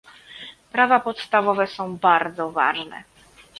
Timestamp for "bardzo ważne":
1.97-3.03